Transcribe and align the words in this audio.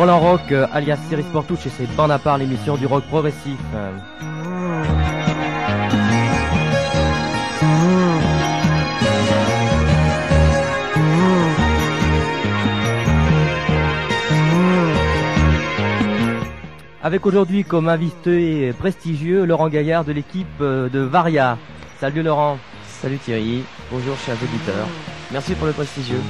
Roland 0.00 0.20
Rock, 0.20 0.52
euh, 0.52 0.66
alias 0.72 0.96
Cyrus 1.10 1.26
Portouche, 1.26 1.66
et 1.66 1.68
c'est 1.68 1.84
Bande 1.94 2.10
à 2.10 2.18
part 2.18 2.38
l'émission 2.38 2.78
du 2.78 2.86
rock 2.86 3.04
progressif. 3.04 3.58
Avec 17.02 17.26
aujourd'hui 17.26 17.64
comme 17.64 17.90
invité 17.90 18.72
prestigieux 18.78 19.44
Laurent 19.44 19.68
Gaillard 19.68 20.06
de 20.06 20.12
l'équipe 20.12 20.46
euh, 20.62 20.88
de 20.88 21.00
Varia. 21.00 21.58
Salut 21.98 22.22
Laurent. 22.22 22.56
Salut 23.02 23.18
Thierry, 23.18 23.64
bonjour 23.90 24.16
chers 24.24 24.42
auditeurs. 24.42 24.88
Merci 25.30 25.54
pour 25.54 25.66
le 25.66 25.74
prestigieux. 25.74 26.22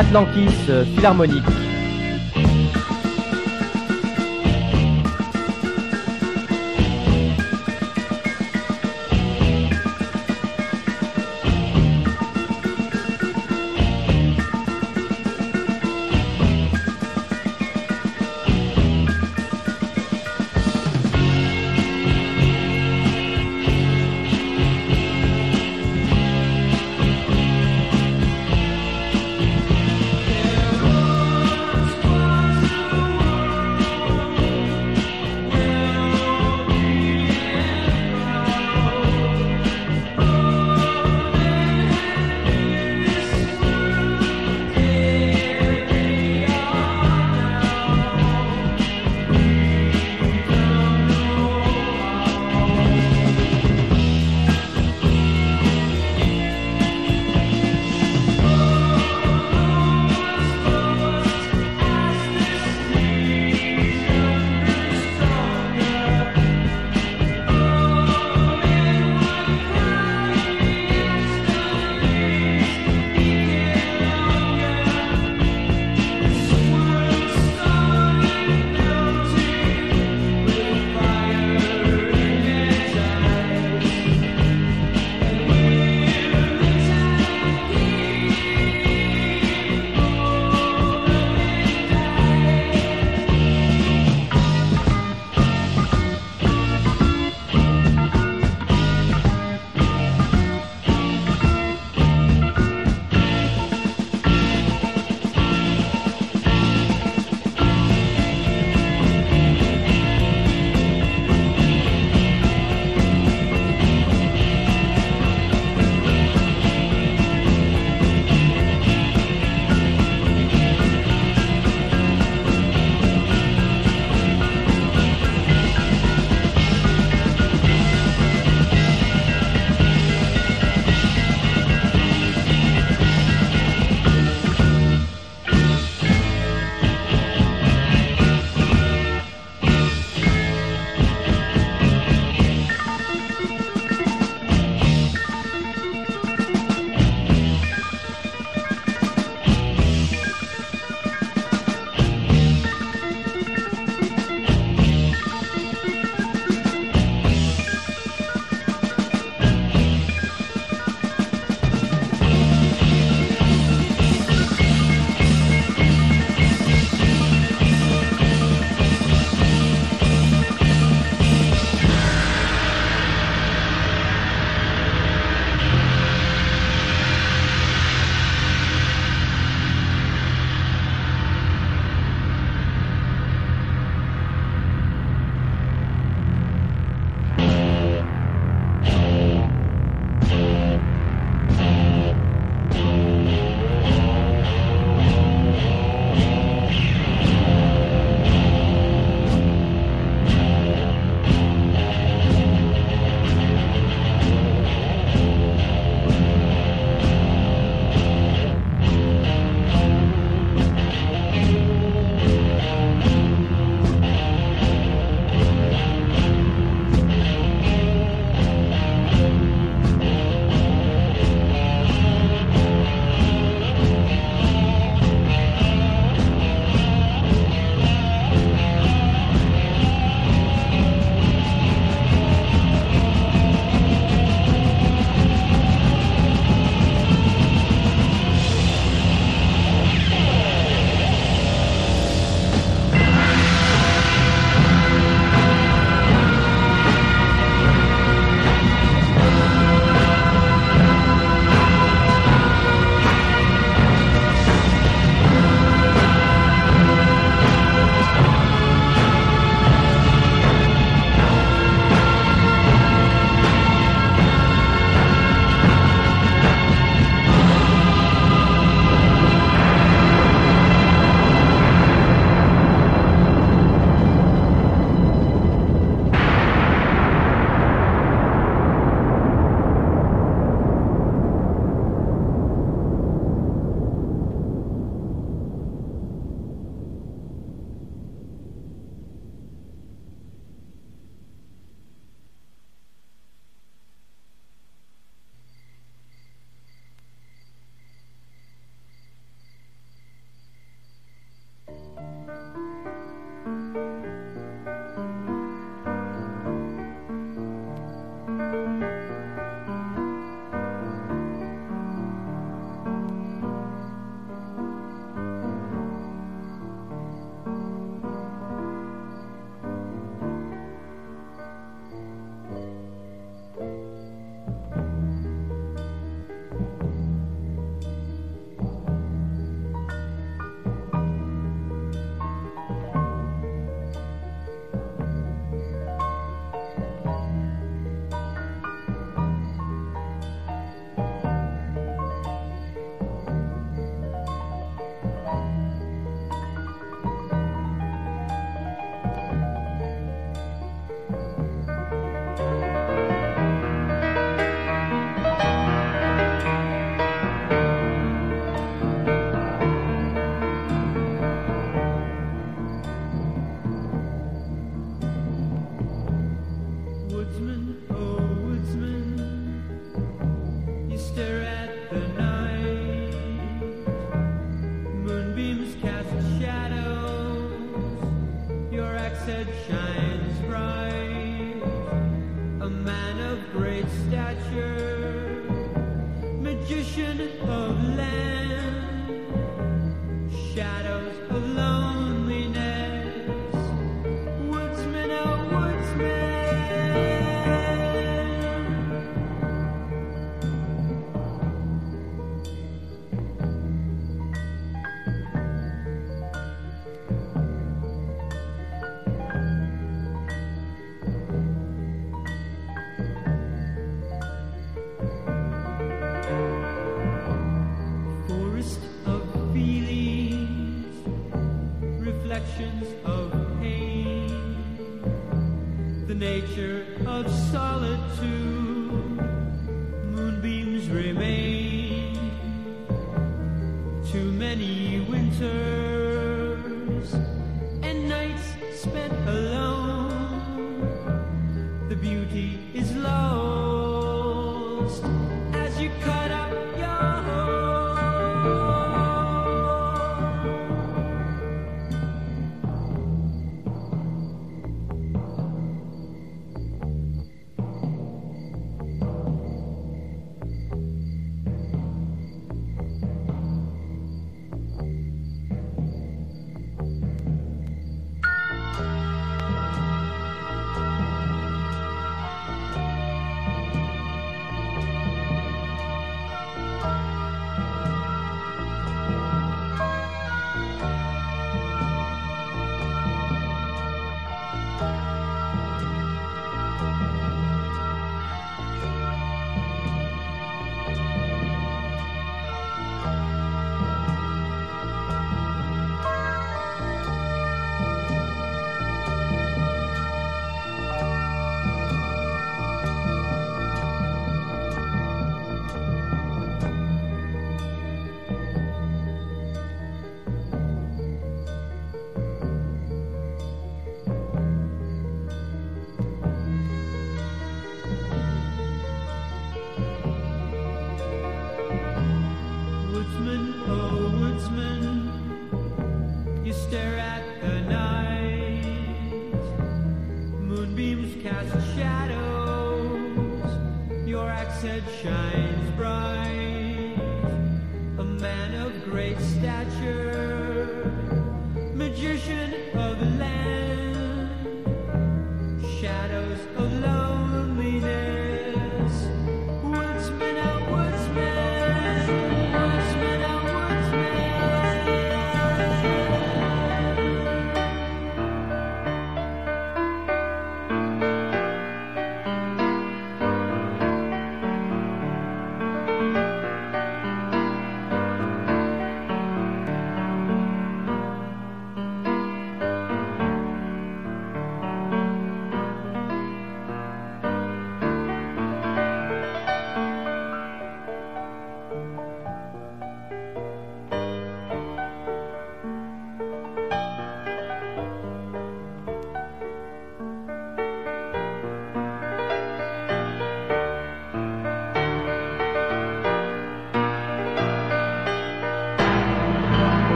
Atlantis 0.00 0.48
euh, 0.70 0.82
Philharmonique. 0.96 1.69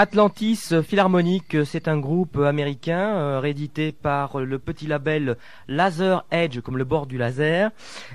Atlantis 0.00 0.72
Philharmonic, 0.84 1.56
c'est 1.64 1.88
un 1.88 1.98
groupe 1.98 2.36
américain 2.38 3.16
euh, 3.16 3.40
réédité 3.40 3.90
par 3.90 4.38
le 4.38 4.60
petit 4.60 4.86
label 4.86 5.36
Laser 5.66 6.24
Edge, 6.30 6.60
comme 6.60 6.78
le 6.78 6.84
bord 6.84 7.08
du 7.08 7.18
laser. 7.18 7.72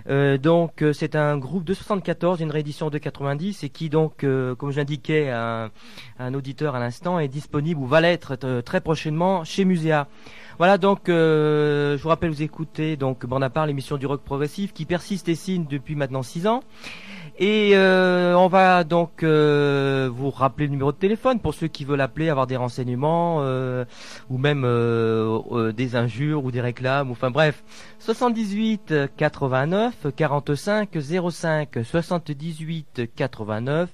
Euh, 0.07 0.37
donc 0.37 0.81
euh, 0.81 0.93
c'est 0.93 1.17
un 1.17 1.37
groupe 1.37 1.65
de 1.65 1.73
74, 1.73 2.39
une 2.39 2.51
réédition 2.51 2.89
de 2.89 2.97
90 2.97 3.65
et 3.65 3.69
qui 3.69 3.89
donc, 3.89 4.25
comme 4.57 4.71
j'indiquais 4.71 5.29
à, 5.29 5.71
un 6.19 6.33
auditeur 6.33 6.73
à 6.75 6.79
l'instant, 6.79 7.19
est 7.19 7.27
disponible 7.27 7.81
ou 7.81 7.85
va 7.85 7.99
l'être 7.99 8.37
très 8.61 8.79
prochainement 8.79 9.43
chez 9.43 9.65
Muséa. 9.65 10.07
Voilà 10.59 10.77
donc, 10.77 11.01
je 11.07 12.01
vous 12.01 12.09
rappelle, 12.09 12.29
vous 12.29 12.43
écoutez 12.43 12.95
donc 12.95 13.25
part 13.53 13.65
l'émission 13.65 13.97
du 13.97 14.05
rock 14.05 14.21
progressif 14.21 14.71
qui 14.71 14.85
persiste 14.85 15.27
et 15.27 15.35
signe 15.35 15.65
depuis 15.69 15.95
maintenant 15.95 16.23
6 16.23 16.47
ans. 16.47 16.63
Et 17.39 17.71
euh, 17.73 18.35
on 18.35 18.47
va 18.47 18.83
donc 18.83 19.23
euh, 19.23 20.07
vous 20.13 20.29
rappeler 20.29 20.67
le 20.67 20.71
numéro 20.71 20.91
de 20.91 20.97
téléphone 20.97 21.39
pour 21.39 21.55
ceux 21.55 21.67
qui 21.67 21.83
veulent 21.83 22.01
appeler, 22.01 22.29
avoir 22.29 22.45
des 22.45 22.57
renseignements 22.57 23.39
euh, 23.41 23.85
ou 24.29 24.37
même 24.37 24.61
des 25.75 25.95
injures 25.95 26.45
ou 26.45 26.51
des 26.51 26.61
réclames. 26.61 27.09
Enfin 27.09 27.31
bref, 27.31 27.63
78 27.99 28.93
89 29.17 30.07
45 30.15 30.89
05 31.31 31.79
78 31.83 33.09
89 33.15 33.89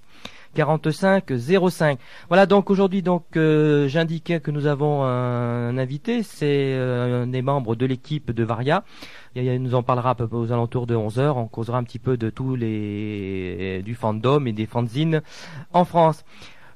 45 0.59 1.31
05. 1.69 1.99
Voilà 2.27 2.45
donc 2.45 2.69
aujourd'hui 2.69 3.01
donc 3.01 3.23
j'indiquais 3.33 4.41
que 4.41 4.51
nous 4.51 4.65
avons 4.65 5.03
un, 5.03 5.77
invité, 5.77 6.21
c'est 6.21 6.73
un 6.75 7.27
des 7.27 7.41
membres 7.41 7.77
de 7.77 7.85
l'équipe 7.85 8.31
de 8.31 8.43
Varia. 8.43 8.83
Il 9.35 9.63
nous 9.63 9.73
en 9.73 9.83
parlera 9.83 10.15
peu 10.15 10.27
aux 10.29 10.51
alentours 10.51 10.85
de 10.85 10.95
11 10.95 11.19
heures. 11.19 11.37
On 11.37 11.47
causera 11.47 11.77
un 11.77 11.83
petit 11.83 11.99
peu 11.99 12.17
de 12.17 12.29
tous 12.29 12.57
les 12.57 13.81
du 13.85 13.95
fandom 13.95 14.45
et 14.47 14.51
des 14.51 14.65
fanzines 14.65 15.21
en 15.71 15.85
France. 15.85 16.25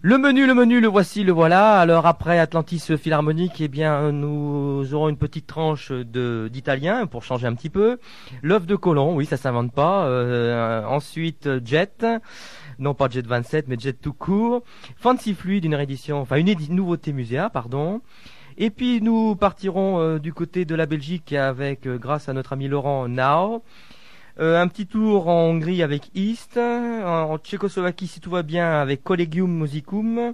Le 0.05 0.17
menu, 0.17 0.45
le 0.45 0.53
menu, 0.53 0.81
le 0.81 0.89
voici, 0.89 1.23
le 1.23 1.31
voilà. 1.31 1.79
Alors 1.79 2.05
après 2.07 2.37
Atlantis 2.37 2.91
Philharmonique, 2.97 3.61
eh 3.61 3.69
bien 3.69 4.11
nous 4.11 4.93
aurons 4.93 5.07
une 5.07 5.15
petite 5.15 5.47
tranche 5.47 5.93
d'italien 5.93 7.07
pour 7.07 7.23
changer 7.23 7.47
un 7.47 7.53
petit 7.53 7.69
peu. 7.69 7.99
L'œuf 8.41 8.65
de 8.65 8.75
colon, 8.75 9.15
oui, 9.15 9.25
ça 9.25 9.37
s'invente 9.37 9.71
pas. 9.71 10.05
Euh, 10.07 10.83
ensuite 10.83 11.49
Jet, 11.63 12.05
non 12.79 12.93
pas 12.93 13.07
Jet 13.07 13.25
27, 13.25 13.69
mais 13.69 13.77
Jet 13.79 13.93
tout 13.93 14.11
court. 14.11 14.63
Fancy 14.97 15.33
Fluid, 15.33 15.63
une 15.63 15.73
réédition, 15.73 16.19
enfin 16.19 16.35
une 16.35 16.53
nouveauté 16.69 17.13
muséa, 17.13 17.49
pardon. 17.49 18.01
Et 18.57 18.71
puis 18.71 19.01
nous 19.01 19.37
partirons 19.37 20.01
euh, 20.01 20.19
du 20.19 20.33
côté 20.33 20.65
de 20.65 20.75
la 20.75 20.85
Belgique 20.85 21.31
avec, 21.31 21.87
euh, 21.87 21.97
grâce 21.97 22.27
à 22.27 22.33
notre 22.33 22.51
ami 22.51 22.67
Laurent 22.67 23.07
Now, 23.07 23.63
euh, 24.39 24.61
un 24.61 24.67
petit 24.67 24.87
tour 24.87 25.27
en 25.27 25.49
Hongrie 25.49 25.83
avec 25.83 26.09
East, 26.15 26.57
en, 26.57 27.37
Tchécoslovaquie 27.37 28.07
si 28.07 28.19
tout 28.19 28.31
va 28.31 28.43
bien 28.43 28.79
avec 28.81 29.03
Collegium 29.03 29.51
Musicum, 29.51 30.33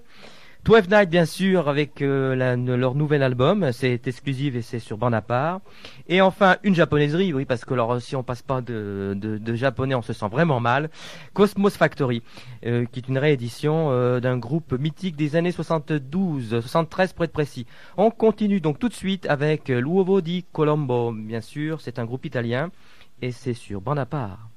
Twelve 0.66 0.90
Night 0.90 1.10
bien 1.10 1.26
sûr 1.26 1.70
avec 1.70 2.02
euh, 2.02 2.36
leur 2.78 2.94
nouvel 2.94 3.24
album, 3.24 3.72
c'est 3.72 4.08
exclusif 4.08 4.56
et 4.56 4.62
c'est 4.62 4.80
sur 4.80 4.98
bande 4.98 5.14
à 5.14 5.22
part. 5.22 5.62
Et 6.08 6.22
enfin 6.22 6.58
une 6.64 6.76
japonaiserie, 6.76 7.34
oui 7.34 7.46
parce 7.46 7.64
que 7.64 7.74
alors, 7.74 8.02
si 8.02 8.16
on 8.16 8.24
passe 8.24 8.42
pas 8.42 8.62
de, 8.62 9.18
de, 9.18 9.56
japonais 9.56 9.96
on 9.96 10.02
se 10.02 10.14
sent 10.14 10.28
vraiment 10.30 10.60
mal. 10.60 10.90
Cosmos 11.34 11.76
Factory, 11.76 12.22
euh, 12.66 12.86
qui 12.92 13.00
est 13.00 13.08
une 13.08 13.18
réédition 13.18 13.90
euh, 13.92 14.20
d'un 14.20 14.38
groupe 14.38 14.74
mythique 14.74 15.16
des 15.16 15.38
années 15.38 15.54
72, 15.54 16.60
73 16.62 17.14
pour 17.14 17.24
être 17.24 17.32
précis. 17.32 17.66
On 17.98 18.12
continue 18.12 18.60
donc 18.60 18.80
tout 18.80 18.90
de 18.90 18.94
suite 18.94 19.28
avec 19.28 19.70
L'Uovo 19.70 20.22
di 20.22 20.46
Colombo, 20.52 21.14
bien 21.14 21.42
sûr, 21.42 21.80
c'est 21.80 22.00
un 22.00 22.06
groupe 22.06 22.26
italien 22.26 22.70
et 23.22 23.32
c'est 23.32 23.54
sur 23.54 23.82
bande 23.82 24.00
à 24.00 24.06
part. 24.06 24.50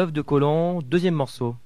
L'œuf 0.00 0.14
de 0.14 0.22
Colomb, 0.22 0.80
deuxième 0.80 1.12
morceau. 1.12 1.56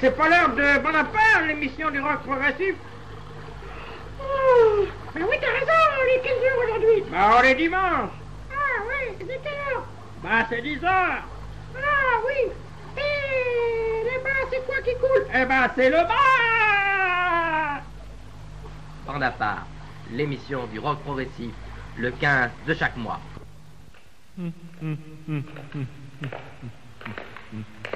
C'est 0.00 0.16
pas 0.16 0.28
l'heure 0.28 0.54
de 0.54 0.78
Bonaparte, 0.82 1.46
l'émission 1.48 1.90
du 1.90 2.00
rock 2.00 2.22
progressif 2.22 2.74
Oh, 4.20 4.86
mais 5.14 5.22
oui, 5.22 5.36
t'as 5.40 5.52
raison, 5.52 5.72
on 6.00 6.06
est 6.08 6.20
quelle 6.22 6.42
heure 6.44 6.58
aujourd'hui 6.64 7.04
Bah, 7.10 7.38
on 7.38 7.42
est 7.42 7.54
dimanche. 7.54 8.10
Ah, 8.50 8.82
oui, 8.88 9.16
c'est 9.20 9.26
quelle 9.26 9.60
heure 9.74 9.84
Bah, 10.22 10.46
c'est 10.48 10.62
10 10.62 10.82
heures. 10.84 11.24
Ah, 11.74 12.20
oui. 12.26 12.50
Et 12.96 14.04
les 14.04 14.18
basses 14.22 14.48
c'est 14.50 14.64
quoi 14.66 14.80
qui 14.82 14.94
coule? 14.94 15.26
Eh 15.34 15.44
ben, 15.44 15.70
c'est 15.76 15.90
le 15.90 15.96
bas 15.96 16.14
part, 19.38 19.66
l'émission 20.12 20.66
du 20.66 20.78
rock 20.78 21.00
progressif, 21.02 21.52
le 21.98 22.10
15 22.10 22.50
de 22.66 22.74
chaque 22.74 22.96
mois. 22.96 23.20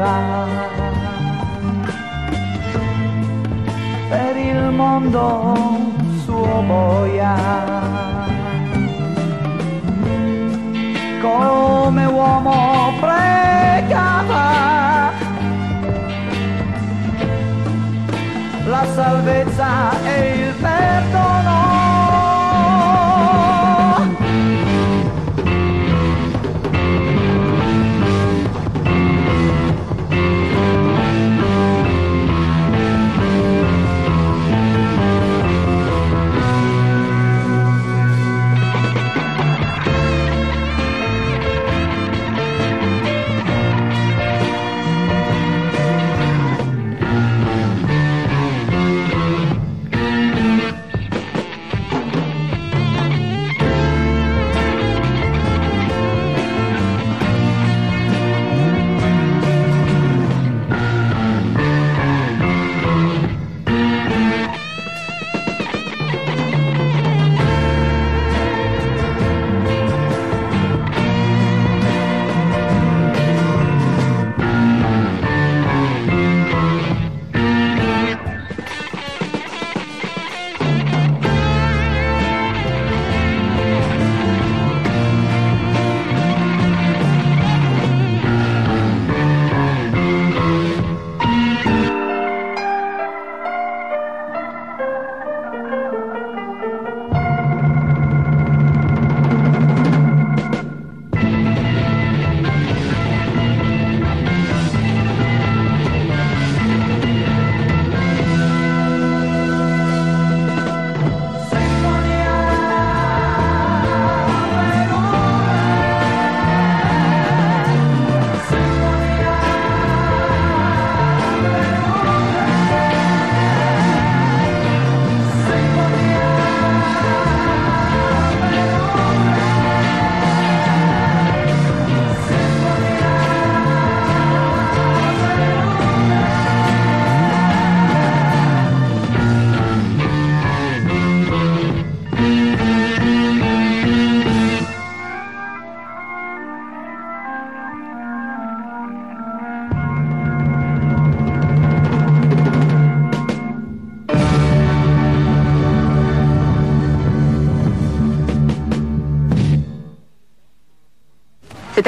moriva. 0.00 0.46
Per 4.08 4.36
il 4.36 4.70
mondo 4.72 5.78
suo 6.24 6.62
boia. 6.66 7.34
Come 11.20 12.04
uomo 12.06 12.92
pregava 12.98 14.48
la 18.66 18.84
salvezza 18.94 20.00
e 20.04 20.34
il 20.34 20.39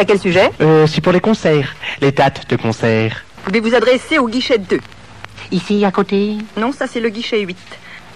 à 0.03 0.05
quel 0.05 0.19
sujet 0.19 0.51
Euh, 0.61 0.87
c'est 0.89 1.01
pour 1.01 1.13
les 1.13 1.21
concerts, 1.21 1.75
les 2.01 2.11
dates 2.11 2.51
de 2.51 2.57
concerts. 2.57 3.25
Vous 3.45 3.53
devez 3.53 3.61
vous 3.71 3.75
adresser 3.77 4.19
au 4.19 4.27
guichet 4.29 4.59
2. 4.59 4.81
Ici, 5.53 5.85
à 5.85 5.93
côté 5.93 6.39
Non, 6.57 6.73
ça 6.73 6.87
c'est 6.89 6.99
le 7.01 7.09
guichet 7.09 7.41
8. 7.41 7.57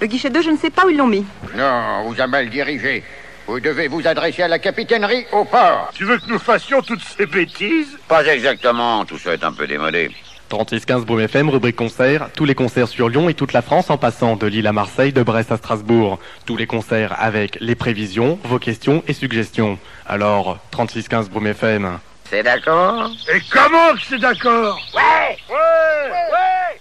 Le 0.01 0.07
guichet 0.09 0.28
2, 0.30 0.43
je 0.43 0.51
ne 0.51 0.57
sais 0.57 0.70
pas 0.70 0.84
où 0.84 0.91
ils 0.91 0.97
l'ont 0.97 1.07
mis. 1.07 1.24
Non, 1.57 2.03
on 2.05 2.11
vous 2.11 2.20
a 2.20 2.26
mal 2.26 2.51
dirigé. 2.51 3.05
Vous 3.47 3.61
devez 3.61 3.87
vous 3.87 4.05
adresser 4.05 4.43
à 4.43 4.49
la 4.49 4.59
capitainerie 4.59 5.26
au 5.32 5.45
port. 5.45 5.91
Tu 5.95 6.05
veux 6.05 6.18
que 6.18 6.26
nous 6.28 6.41
fassions 6.41 6.82
toutes 6.82 7.05
ces 7.16 7.26
bêtises? 7.26 7.97
Pas 8.09 8.24
exactement, 8.26 9.05
tout 9.05 9.18
ça 9.18 9.34
est 9.34 9.45
un 9.45 9.53
peu 9.53 9.68
démodé. 9.68 10.11
3615 10.49 11.07
Brume 11.07 11.20
FM, 11.20 11.51
rubrique 11.51 11.76
concert, 11.76 12.30
tous 12.34 12.44
les 12.44 12.55
concerts 12.55 12.88
sur 12.88 13.09
Lyon 13.09 13.28
et 13.28 13.34
toute 13.34 13.53
la 13.53 13.62
France 13.62 13.90
en 13.90 13.99
passant 13.99 14.36
de 14.36 14.47
Lille 14.47 14.66
à 14.66 14.72
Marseille, 14.72 15.12
de 15.12 15.22
Brest 15.22 15.51
à 15.51 15.57
Strasbourg. 15.57 16.18
Tous 16.44 16.57
les 16.57 16.66
concerts 16.66 17.14
avec 17.18 17.59
les 17.61 17.74
prévisions, 17.74 18.38
vos 18.44 18.59
questions 18.59 19.03
et 19.09 19.12
suggestions. 19.12 19.78
Alors, 20.07 20.59
3615 20.70 21.30
Brume 21.30 21.49
FM. 21.49 21.99
C'est 22.30 22.42
d'accord? 22.42 23.11
Et 23.32 23.40
comment 23.51 23.94
que 23.94 24.03
c'est 24.09 24.18
d'accord? 24.18 24.78
Ouais! 24.94 25.36
Ouais! 25.49 26.12
Ouais! 26.32 26.80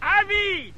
Avis! 0.00 0.72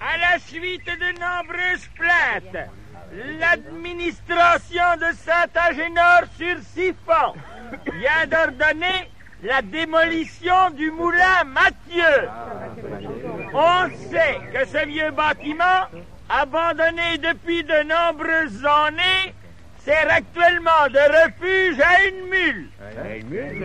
À 0.00 0.16
la 0.16 0.38
suite 0.38 0.86
de 0.86 1.18
nombreuses 1.20 1.88
plaintes, 1.94 2.68
l'administration 3.12 4.96
de 4.96 5.12
Saint-Agénor-sur-Siphon 5.24 7.34
vient 7.92 8.26
d'ordonner 8.26 9.10
la 9.42 9.62
démolition 9.62 10.70
du 10.70 10.90
moulin 10.90 11.44
Mathieu. 11.46 12.28
On 13.54 13.88
sait 14.10 14.40
que 14.52 14.66
ce 14.66 14.84
vieux 14.86 15.12
bâtiment, 15.12 15.86
abandonné 16.28 17.16
depuis 17.18 17.62
de 17.64 17.82
nombreuses 17.84 18.64
années, 18.64 19.32
sert 19.84 20.10
actuellement 20.10 20.88
de 20.90 20.98
refuge 20.98 21.80
à 21.80 22.04
une 22.08 22.26
mule, 22.28 22.68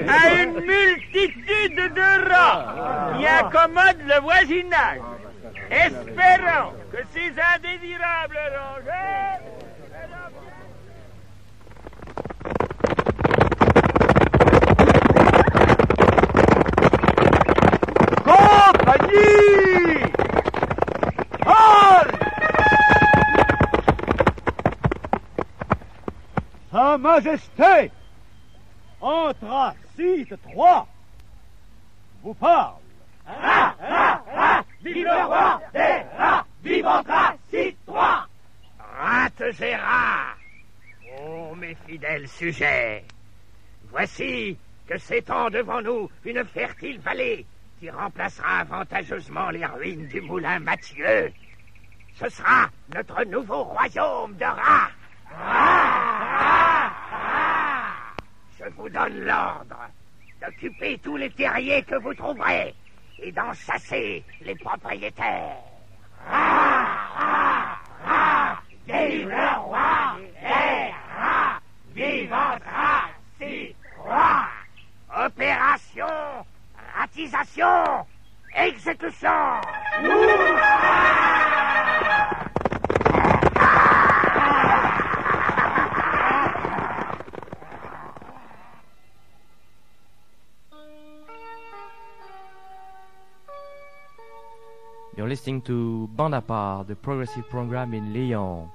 à 0.07 0.33
une 0.41 0.59
multitude 0.61 1.93
de 1.93 2.29
rats 2.29 3.15
qui 3.17 3.25
accommodent 3.25 4.05
le 4.07 4.19
voisinage. 4.21 5.01
Espérons 5.69 6.73
que 6.91 6.97
ces 7.11 7.33
indésirables 7.55 8.39
rongeurs 8.55 9.39
Compagnie 18.23 19.23
Sa 26.71 26.97
Majesté 26.97 27.91
Entre 29.01 29.75
site 29.97 30.33
3 30.53 30.87
vous 32.23 32.33
parle. 32.33 32.82
Vive 34.84 35.05
le 35.05 35.25
roi 35.25 35.61
des 35.73 36.03
rats 36.17 36.45
Vive 36.61 36.86
Anthracis 36.86 37.75
3 37.86 38.27
Rate 38.79 39.51
Gérard 39.51 40.38
Oh, 41.21 41.55
mes 41.55 41.75
fidèles 41.88 42.27
sujets 42.27 43.05
Voici 43.89 44.57
que 44.86 44.97
s'étend 44.97 45.49
devant 45.49 45.81
nous 45.81 46.09
une 46.25 46.43
fertile 46.43 46.99
vallée 46.99 47.45
qui 47.79 47.89
remplacera 47.89 48.59
avantageusement 48.59 49.51
les 49.51 49.65
ruines 49.65 50.07
du 50.07 50.19
moulin 50.19 50.59
Mathieu. 50.59 51.31
Ce 52.15 52.27
sera 52.29 52.69
notre 52.93 53.23
nouveau 53.25 53.63
royaume 53.63 54.36
de 54.36 54.45
rats. 54.45 54.89
Je 58.59 58.69
vous 58.75 58.89
donne 58.89 59.19
l'ordre 59.25 59.89
d'occuper 60.41 60.97
tous 60.97 61.15
les 61.15 61.29
terriers 61.29 61.84
que 61.84 61.95
vous 61.95 62.13
trouverez 62.13 62.73
et 63.20 63.32
d'en 63.32 63.53
chasser 63.53 64.24
les 64.41 64.55
propriétaires. 64.55 65.64
Vive 68.86 69.30
le 69.30 69.59
roi 69.59 70.18
des 71.95 72.28
rats 72.30 72.55
Anthracis 72.55 73.76
roi 73.97 74.47
Opération 75.26 76.05
ratisation 76.95 78.05
Exécution 78.55 79.30
listening 95.34 95.63
to 95.63 96.07
Bandapar, 96.15 96.86
the 96.86 96.95
progressive 96.95 97.49
program 97.49 97.95
in 97.95 98.13
Lyon. 98.13 98.69